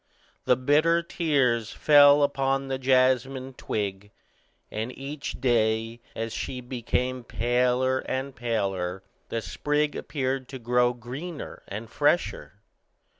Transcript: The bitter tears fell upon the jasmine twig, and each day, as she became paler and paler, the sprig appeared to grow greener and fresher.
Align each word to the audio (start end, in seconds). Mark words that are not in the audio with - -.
The 0.45 0.55
bitter 0.55 1.03
tears 1.03 1.71
fell 1.71 2.23
upon 2.23 2.69
the 2.69 2.79
jasmine 2.79 3.53
twig, 3.53 4.09
and 4.71 4.91
each 4.97 5.39
day, 5.39 6.01
as 6.15 6.33
she 6.33 6.59
became 6.59 7.23
paler 7.23 7.99
and 8.07 8.35
paler, 8.35 9.03
the 9.29 9.43
sprig 9.43 9.95
appeared 9.95 10.49
to 10.49 10.57
grow 10.57 10.93
greener 10.95 11.61
and 11.67 11.87
fresher. 11.87 12.53